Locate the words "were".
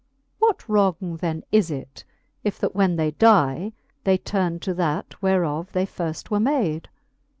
6.31-6.39